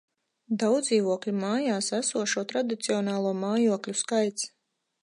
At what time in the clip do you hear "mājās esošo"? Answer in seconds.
1.43-2.45